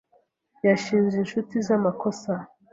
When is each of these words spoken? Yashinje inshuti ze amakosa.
Yashinje 0.67 1.15
inshuti 1.19 1.53
ze 1.65 1.73
amakosa. 1.79 2.31